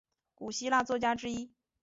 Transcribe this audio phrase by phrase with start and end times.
[0.33, 1.51] 古希腊作家之一。